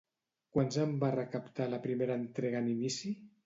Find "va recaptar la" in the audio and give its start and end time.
1.03-1.81